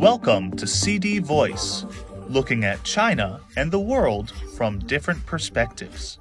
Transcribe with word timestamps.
Welcome 0.00 0.56
to 0.56 0.66
CD 0.66 1.18
Voice, 1.18 1.84
looking 2.26 2.64
at 2.64 2.84
China 2.84 3.42
and 3.54 3.70
the 3.70 3.78
world 3.78 4.30
from 4.56 4.78
different 4.78 5.26
perspectives. 5.26 6.18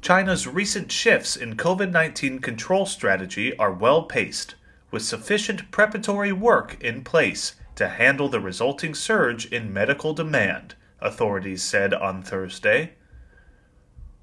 China's 0.00 0.46
recent 0.46 0.90
shifts 0.90 1.36
in 1.36 1.58
COVID 1.58 1.90
19 1.90 2.38
control 2.38 2.86
strategy 2.86 3.54
are 3.58 3.70
well 3.70 4.04
paced, 4.04 4.54
with 4.90 5.02
sufficient 5.02 5.70
preparatory 5.70 6.32
work 6.32 6.82
in 6.82 7.04
place 7.04 7.54
to 7.74 7.90
handle 7.90 8.30
the 8.30 8.40
resulting 8.40 8.94
surge 8.94 9.44
in 9.44 9.74
medical 9.74 10.14
demand, 10.14 10.74
authorities 10.98 11.62
said 11.62 11.92
on 11.92 12.22
Thursday. 12.22 12.94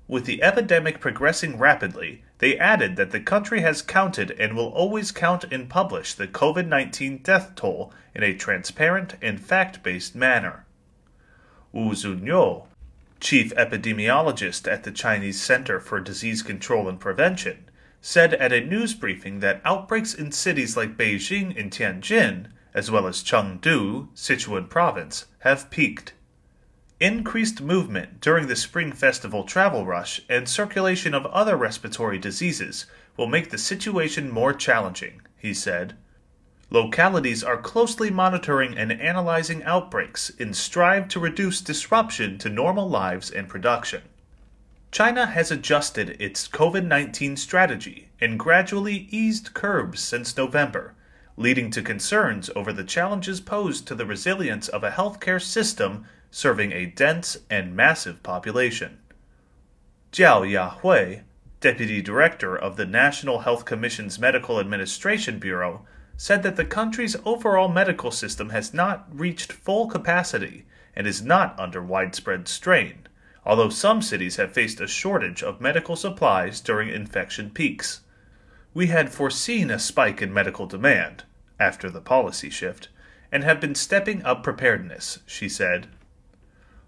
With 0.10 0.26
the 0.26 0.42
epidemic 0.42 1.00
progressing 1.00 1.60
rapidly, 1.60 2.24
they 2.40 2.58
added 2.58 2.96
that 2.96 3.12
the 3.12 3.20
country 3.20 3.62
has 3.62 3.84
counted 3.84 4.32
and 4.32 4.56
will 4.56 4.70
always 4.70 5.12
count 5.12 5.46
and 5.52 5.70
publish 5.70 6.16
the 6.16 6.28
COVID 6.28 6.66
19 6.66 7.20
death 7.20 7.54
toll 7.54 7.94
in 8.16 8.24
a 8.24 8.34
transparent 8.34 9.14
and 9.22 9.40
fact 9.40 9.84
based 9.84 10.16
manner. 10.16 10.66
Wu 11.72 11.92
Zunyou, 11.92 12.66
chief 13.20 13.54
epidemiologist 13.54 14.68
at 14.68 14.84
the 14.84 14.92
Chinese 14.92 15.40
Center 15.40 15.80
for 15.80 16.00
Disease 16.00 16.42
Control 16.42 16.90
and 16.90 17.00
Prevention, 17.00 17.70
said 18.02 18.34
at 18.34 18.52
a 18.52 18.66
news 18.66 18.96
briefing 18.96 19.42
that 19.42 19.62
outbreaks 19.64 20.16
in 20.16 20.32
cities 20.32 20.76
like 20.76 20.98
Beijing 20.98 21.56
and 21.56 21.70
Tianjin, 21.70 22.48
as 22.74 22.90
well 22.90 23.06
as 23.06 23.22
Chengdu, 23.24 24.08
Sichuan 24.16 24.70
province, 24.70 25.28
have 25.42 25.70
peaked. 25.70 26.14
Increased 27.00 27.62
movement 27.62 28.20
during 28.20 28.48
the 28.48 28.58
Spring 28.58 28.92
Festival 28.92 29.46
travel 29.46 29.86
rush 29.86 30.20
and 30.28 30.50
circulation 30.50 31.14
of 31.14 31.26
other 31.28 31.56
respiratory 31.56 32.18
diseases 32.18 32.88
will 33.16 33.28
make 33.28 33.52
the 33.52 33.58
situation 33.58 34.30
more 34.30 34.52
challenging, 34.52 35.22
he 35.38 35.54
said. 35.54 35.96
Localities 36.70 37.42
are 37.42 37.56
closely 37.56 38.10
monitoring 38.10 38.78
and 38.78 38.92
analyzing 38.92 39.64
outbreaks 39.64 40.30
and 40.42 40.54
strive 40.54 41.08
to 41.08 41.22
reduce 41.22 41.62
disruption 41.62 42.38
to 42.38 42.50
normal 42.50 42.90
lives 42.90 43.32
and 43.32 43.48
production. 43.48 44.02
China 44.92 45.26
has 45.26 45.52
adjusted 45.52 46.18
its 46.20 46.50
COVID 46.50 46.86
19 46.86 47.38
strategy 47.38 48.10
and 48.20 48.38
gradually 48.38 49.08
eased 49.10 49.54
curbs 49.54 50.02
since 50.02 50.36
November, 50.36 50.96
leading 51.38 51.72
to 51.72 51.82
concerns 51.82 52.50
over 52.58 52.74
the 52.74 52.84
challenges 52.84 53.40
posed 53.40 53.88
to 53.88 53.96
the 53.96 54.06
resilience 54.06 54.68
of 54.68 54.84
a 54.84 54.92
healthcare 54.92 55.42
system 55.42 56.06
serving 56.32 56.72
a 56.72 56.86
dense 56.86 57.38
and 57.50 57.76
massive 57.76 58.22
population. 58.24 59.00
Jiao 60.12 60.42
Yahui, 60.42 61.24
deputy 61.60 62.02
director 62.02 62.56
of 62.56 62.78
the 62.78 62.86
National 62.86 63.40
Health 63.40 63.66
Commission's 63.66 64.20
Medical 64.20 64.60
Administration 64.60 65.40
Bureau, 65.40 65.86
said 66.18 66.44
that 66.44 66.56
the 66.56 66.66
country's 66.66 67.16
overall 67.26 67.70
medical 67.70 68.12
system 68.12 68.50
has 68.50 68.74
not 68.74 69.08
reached 69.12 69.52
full 69.54 69.88
capacity 69.88 70.66
and 70.96 71.08
is 71.08 71.22
not 71.22 71.58
under 71.60 71.82
widespread 71.82 72.48
strain, 72.48 73.08
although 73.46 73.70
some 73.70 74.02
cities 74.02 74.36
have 74.36 74.52
faced 74.52 74.82
a 74.82 74.88
shortage 74.88 75.42
of 75.42 75.62
medical 75.62 75.96
supplies 75.96 76.60
during 76.60 76.90
infection 76.90 77.50
peaks. 77.50 78.02
We 78.74 78.88
had 78.88 79.14
foreseen 79.14 79.72
a 79.72 79.80
spike 79.80 80.22
in 80.22 80.34
medical 80.34 80.66
demand 80.66 81.24
after 81.60 81.90
the 81.90 82.02
policy 82.02 82.50
shift 82.50 82.90
and 83.32 83.44
have 83.44 83.62
been 83.62 83.76
stepping 83.76 84.24
up 84.24 84.44
preparedness, 84.44 85.20
she 85.26 85.48
said. 85.48 85.88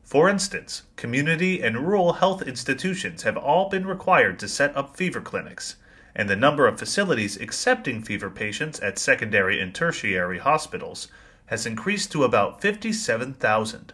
For 0.03 0.27
instance, 0.29 0.83
community 0.95 1.61
and 1.61 1.87
rural 1.87 2.13
health 2.13 2.41
institutions 2.41 3.23
have 3.23 3.37
all 3.37 3.69
been 3.69 3.85
required 3.85 4.39
to 4.39 4.47
set 4.47 4.75
up 4.75 4.97
fever 4.97 5.21
clinics, 5.21 5.75
and 6.15 6.29
the 6.29 6.35
number 6.35 6.67
of 6.67 6.79
facilities 6.79 7.39
accepting 7.39 8.03
fever 8.03 8.29
patients 8.29 8.79
at 8.81 8.99
secondary 8.99 9.61
and 9.61 9.73
tertiary 9.73 10.39
hospitals 10.39 11.07
has 11.45 11.65
increased 11.65 12.11
to 12.11 12.23
about 12.23 12.61
57,000. 12.61 13.93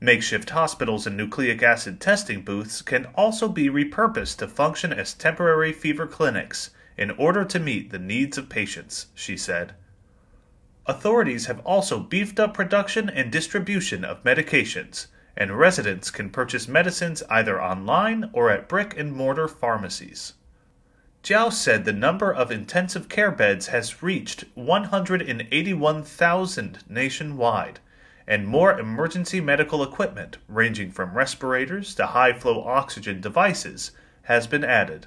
Makeshift 0.00 0.50
hospitals 0.50 1.06
and 1.06 1.16
nucleic 1.16 1.62
acid 1.62 2.00
testing 2.00 2.42
booths 2.42 2.82
can 2.82 3.06
also 3.14 3.48
be 3.48 3.70
repurposed 3.70 4.36
to 4.38 4.48
function 4.48 4.92
as 4.92 5.14
temporary 5.14 5.72
fever 5.72 6.06
clinics 6.06 6.70
in 6.98 7.10
order 7.12 7.44
to 7.44 7.58
meet 7.58 7.90
the 7.90 7.98
needs 7.98 8.36
of 8.36 8.48
patients, 8.48 9.06
she 9.14 9.36
said. 9.36 9.74
Authorities 10.86 11.46
have 11.46 11.60
also 11.60 11.98
beefed 11.98 12.38
up 12.38 12.54
production 12.54 13.08
and 13.08 13.32
distribution 13.32 14.04
of 14.04 14.22
medications 14.22 15.06
and 15.36 15.58
residents 15.58 16.10
can 16.10 16.30
purchase 16.30 16.66
medicines 16.68 17.22
either 17.28 17.60
online 17.60 18.30
or 18.32 18.50
at 18.50 18.68
brick 18.68 18.96
and 18.96 19.12
mortar 19.12 19.48
pharmacies. 19.48 20.34
Jiao 21.22 21.52
said 21.52 21.84
the 21.84 21.92
number 21.92 22.32
of 22.32 22.50
intensive 22.52 23.08
care 23.08 23.30
beds 23.30 23.68
has 23.68 24.02
reached 24.02 24.44
181,000 24.54 26.78
nationwide, 26.88 27.78
and 28.26 28.46
more 28.46 28.78
emergency 28.78 29.40
medical 29.40 29.82
equipment, 29.82 30.36
ranging 30.48 30.90
from 30.90 31.14
respirators 31.14 31.94
to 31.94 32.08
high 32.08 32.32
flow 32.32 32.64
oxygen 32.64 33.20
devices, 33.20 33.92
has 34.24 34.46
been 34.46 34.64
added. 34.64 35.06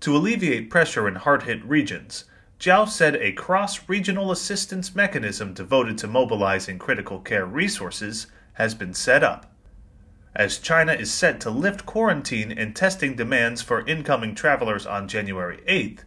To 0.00 0.16
alleviate 0.16 0.70
pressure 0.70 1.08
in 1.08 1.14
hard 1.14 1.44
hit 1.44 1.64
regions, 1.64 2.24
Jiao 2.58 2.88
said 2.88 3.16
a 3.16 3.32
cross 3.32 3.88
regional 3.88 4.32
assistance 4.32 4.94
mechanism 4.94 5.52
devoted 5.52 5.98
to 5.98 6.06
mobilizing 6.06 6.78
critical 6.78 7.20
care 7.20 7.44
resources 7.44 8.28
has 8.54 8.74
been 8.74 8.94
set 8.94 9.22
up. 9.22 9.52
As 10.34 10.58
China 10.58 10.92
is 10.92 11.12
set 11.12 11.40
to 11.40 11.50
lift 11.50 11.86
quarantine 11.86 12.52
and 12.52 12.74
testing 12.74 13.14
demands 13.14 13.62
for 13.62 13.86
incoming 13.86 14.34
travelers 14.34 14.86
on 14.86 15.08
January 15.08 15.62
8th, 15.68 16.00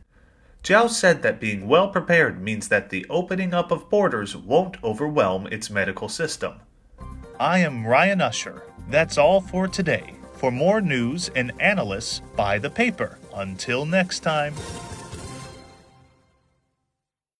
Jiao 0.63 0.89
said 0.89 1.21
that 1.21 1.39
being 1.39 1.67
well 1.67 1.87
prepared 1.89 2.41
means 2.41 2.67
that 2.67 2.89
the 2.89 3.05
opening 3.09 3.53
up 3.53 3.71
of 3.71 3.89
borders 3.89 4.35
won't 4.35 4.83
overwhelm 4.83 5.47
its 5.47 5.69
medical 5.69 6.09
system. 6.09 6.55
I 7.39 7.59
am 7.59 7.87
Ryan 7.87 8.21
Usher. 8.21 8.63
That's 8.89 9.17
all 9.17 9.39
for 9.39 9.67
today. 9.67 10.15
For 10.33 10.51
more 10.51 10.81
news 10.81 11.29
and 11.35 11.51
analysis, 11.59 12.21
buy 12.35 12.59
the 12.59 12.69
paper. 12.69 13.17
Until 13.33 13.85
next 13.85 14.19
time. 14.19 14.53